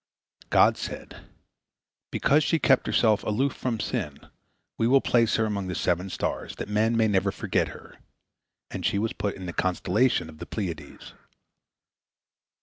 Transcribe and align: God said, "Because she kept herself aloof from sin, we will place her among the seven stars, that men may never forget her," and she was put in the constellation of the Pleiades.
God 0.49 0.77
said, 0.79 1.27
"Because 2.09 2.43
she 2.43 2.57
kept 2.57 2.87
herself 2.87 3.21
aloof 3.23 3.53
from 3.53 3.79
sin, 3.79 4.17
we 4.79 4.87
will 4.87 4.99
place 4.99 5.35
her 5.35 5.45
among 5.45 5.67
the 5.67 5.75
seven 5.75 6.09
stars, 6.09 6.55
that 6.55 6.67
men 6.67 6.97
may 6.97 7.07
never 7.07 7.31
forget 7.31 7.67
her," 7.67 7.99
and 8.71 8.83
she 8.83 8.97
was 8.97 9.13
put 9.13 9.35
in 9.35 9.45
the 9.45 9.53
constellation 9.53 10.27
of 10.27 10.39
the 10.39 10.47
Pleiades. 10.47 11.13